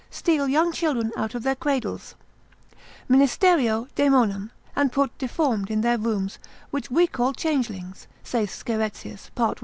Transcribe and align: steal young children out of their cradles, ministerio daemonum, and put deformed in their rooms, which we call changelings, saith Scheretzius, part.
steal 0.09 0.47
young 0.47 0.71
children 0.71 1.11
out 1.15 1.35
of 1.35 1.43
their 1.43 1.53
cradles, 1.53 2.15
ministerio 3.07 3.87
daemonum, 3.95 4.49
and 4.75 4.91
put 4.91 5.15
deformed 5.19 5.69
in 5.69 5.81
their 5.81 5.99
rooms, 5.99 6.39
which 6.71 6.89
we 6.89 7.05
call 7.05 7.33
changelings, 7.33 8.07
saith 8.23 8.49
Scheretzius, 8.49 9.29
part. 9.35 9.59